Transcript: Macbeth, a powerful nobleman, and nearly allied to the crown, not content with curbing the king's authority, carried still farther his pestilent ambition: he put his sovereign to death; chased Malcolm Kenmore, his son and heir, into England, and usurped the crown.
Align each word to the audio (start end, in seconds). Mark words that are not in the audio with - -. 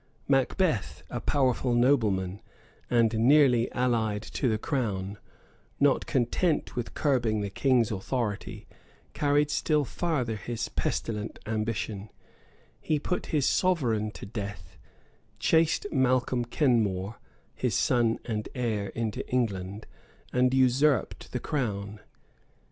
Macbeth, 0.27 1.03
a 1.11 1.19
powerful 1.19 1.75
nobleman, 1.75 2.41
and 2.89 3.13
nearly 3.19 3.71
allied 3.71 4.23
to 4.23 4.49
the 4.49 4.57
crown, 4.57 5.19
not 5.79 6.07
content 6.07 6.75
with 6.75 6.95
curbing 6.95 7.41
the 7.41 7.51
king's 7.51 7.91
authority, 7.91 8.65
carried 9.13 9.51
still 9.51 9.85
farther 9.85 10.37
his 10.37 10.69
pestilent 10.69 11.37
ambition: 11.45 12.09
he 12.79 12.97
put 12.97 13.27
his 13.27 13.45
sovereign 13.45 14.09
to 14.09 14.25
death; 14.25 14.75
chased 15.37 15.85
Malcolm 15.91 16.45
Kenmore, 16.45 17.17
his 17.53 17.75
son 17.75 18.17
and 18.25 18.49
heir, 18.55 18.87
into 18.95 19.23
England, 19.29 19.85
and 20.33 20.51
usurped 20.51 21.31
the 21.31 21.39
crown. 21.39 21.99